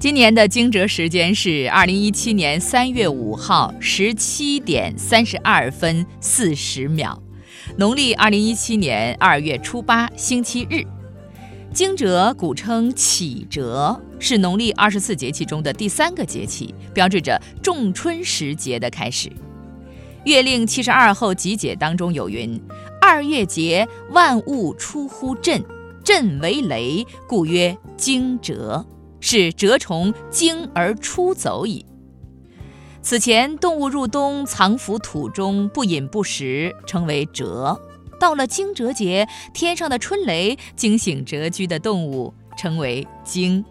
[0.00, 7.20] 今年的惊蛰时间是二零一七年三月五号十七点三十二分四十秒，
[7.76, 10.84] 农历二零一七年二月初八星期日。
[11.74, 19.28] 惊蛰古称启蛰，是农历二十四节气中的第三个节气，标志着仲春时节的开始。
[20.22, 22.60] 《月令七十二候集解》当中有云
[23.02, 25.60] ：“二月节，万物出乎震，
[26.04, 28.86] 震为雷，故曰惊蛰。”
[29.20, 31.84] 是蛰虫惊而出走矣。
[33.00, 37.78] 此前，动物入冬藏伏土中，不饮不食，称为蛰。
[38.20, 43.64] 到了惊蛰节，天上的春雷惊醒蛰居的动物，称为惊。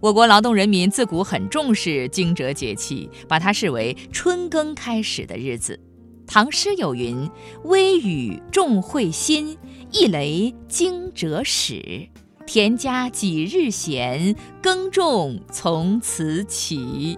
[0.00, 5.78] 我国劳动人民自古很重视惊蛰节气，把它视为春耕开始的日子。
[6.26, 7.28] 唐诗有云
[7.64, 9.58] ：“微雨众会心，
[9.92, 12.08] 一雷惊蛰始。”
[12.52, 17.16] 田家几日闲，耕种从此起。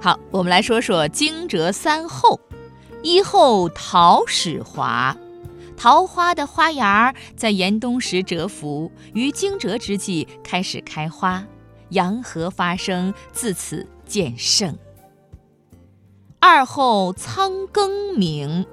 [0.00, 2.38] 好，我们来说说惊蛰三候。
[3.02, 5.16] 一候桃始华，
[5.76, 11.44] 桃花的花芽在严冬时蛰伏，于惊蛰之际开始开花，
[11.88, 14.78] 阳和发生，自此见盛。
[16.38, 18.64] 二候仓庚鸣，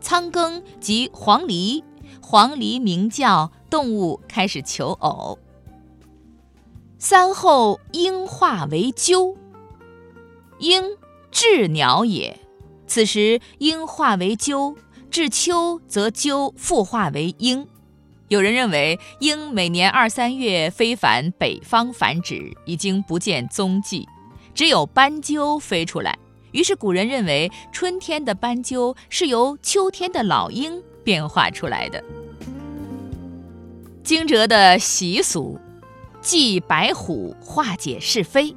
[0.00, 1.82] 仓庚即黄鹂，
[2.22, 3.50] 黄鹂鸣叫。
[3.74, 5.36] 动物开始求偶。
[6.96, 9.36] 三后鹰化为鸠，
[10.60, 10.84] 鹰
[11.32, 12.38] 鸷鸟也。
[12.86, 14.76] 此时鹰化为鸠，
[15.10, 17.66] 至秋则鸠复化为鹰。
[18.28, 24.08] 有人认为鹰每年二三月飞返北方繁殖，已经不见踪迹，
[24.54, 26.16] 只有斑鸠飞出来。
[26.52, 32.00] 于是古人认为春天的斑鸠是由秋天的老鹰变化出来的。
[34.04, 35.58] 惊蛰的习俗，
[36.20, 38.54] 祭白虎化解是非。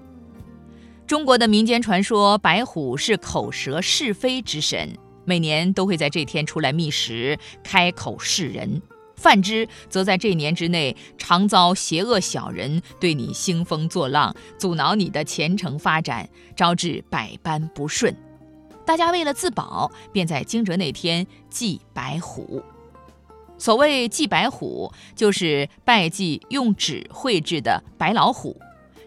[1.08, 8.82] 中国的民间传说，白虎是口舌是非之神，每年都会在这天出来觅食，开口示人。
[9.16, 16.27] 犯之，则在这年之内常遭邪恶小人对你兴风作浪，阻挠你的前程发展，
[16.58, 18.14] 招致百般不顺。
[18.86, 22.61] 大家为了自保，便在惊蛰那天祭白虎。
[23.58, 28.60] 所谓祭白虎，就是拜祭用纸绘制的白老虎。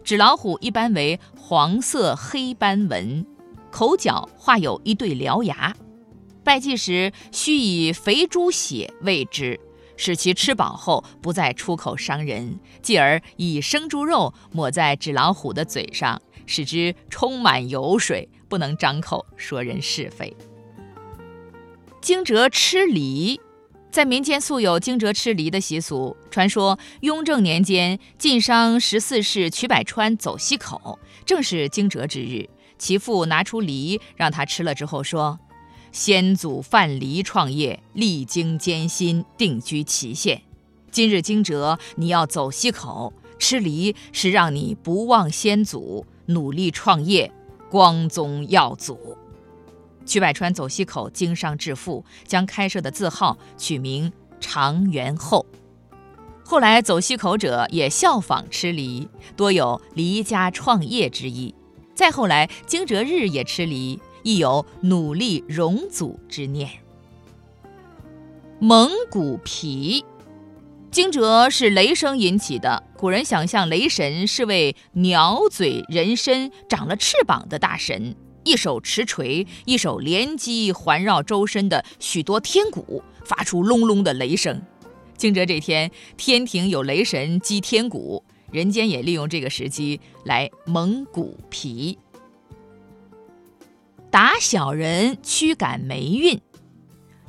[0.03, 3.25] 纸老虎一般为黄色黑斑纹，
[3.71, 5.75] 口角画有一对獠牙。
[6.43, 9.61] 拜祭时需以肥猪血喂之，
[9.97, 20.35] 使其吃饱后不再出口伤人；继而以生猪肉抹在纸老虎的嘴上，使之充满油水，不能张口说人是非。
[22.01, 23.39] 惊蛰吃梨。
[23.91, 26.17] 在民间素有惊蛰吃梨的习俗。
[26.31, 32.49] 传说雍正年间，晋商十四世瞿百川走西口，正是惊蛰之日。
[32.79, 35.39] 其父拿出梨让他吃了之后说
[35.91, 40.41] ：“先祖范蠡创业，历经艰辛，定居祁县。
[40.93, 47.31] 今日惊蛰，你要走西口吃梨，是让你不忘先祖，努力创业，
[47.69, 48.97] 光宗耀祖。”
[50.05, 55.47] 曲百川走西口经商致富，将开设的字号取名长元后。
[56.45, 61.55] 后来走西口者也效仿吃梨，多有离家创业之意。
[61.95, 66.69] 再后来惊蛰日也吃梨，亦有努力荣祖之念。
[68.59, 70.05] 蒙古皮，
[70.91, 72.83] 惊蛰是雷声引起的。
[72.97, 78.17] 古人想象雷神是位鸟嘴人身、长了翅膀的大神。
[78.51, 84.61] 一手持锤，一手连击环绕周身的许多天鼓，发出隆隆的雷声。
[85.17, 91.97] 惊蛰这天，天庭有雷神击天鼓，人间也利用这个时机来蒙古皮，
[94.11, 96.41] 打小人驱赶霉运。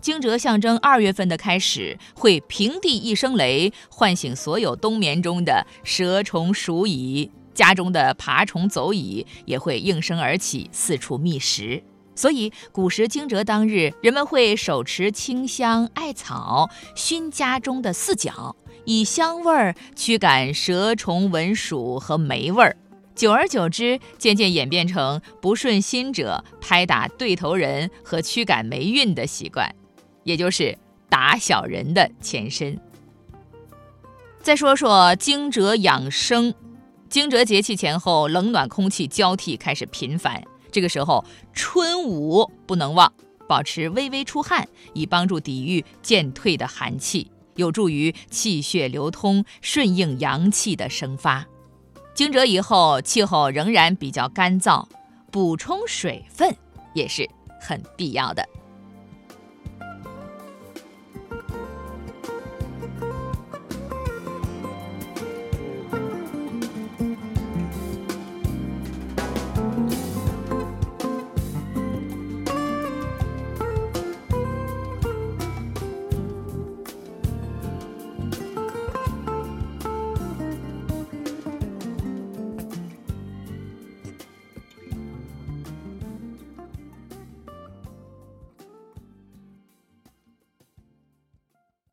[0.02, 7.30] 惊蛰象征二月份的开始，会平地一声雷，唤醒所有冬眠中的蛇虫鼠蚁。
[7.62, 11.84] 家中的爬虫走蚁也会应声而起，四处觅食。
[12.16, 18.56] 所以古时惊蛰当日，人们会手持清香艾草熏家中的四角，
[18.86, 22.76] 以香味儿驱赶蛇虫蚊鼠和霉味儿。
[23.14, 29.74] 久而久之，渐渐演变成不顺心者拍打对头人和驱赶霉运的习惯，
[30.24, 30.76] 也就是
[31.10, 32.80] 打小人的前身。
[34.42, 36.56] 再说说惊蛰养生。
[37.12, 40.42] 惊蛰节气前后，冷暖空气交替开始频繁。
[40.72, 43.12] 这个时候，春捂不能忘，
[43.50, 51.46] 保持微微出汗，以帮助抵御渐退的寒气，有助于气血流通，顺应阳气的生发。
[52.14, 54.88] 惊蛰以后，气候仍然比较干燥，
[55.30, 56.56] 补充水分
[56.94, 57.30] 也是
[57.60, 58.48] 很必要的。